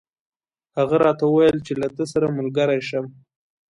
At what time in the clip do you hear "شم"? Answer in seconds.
2.89-3.05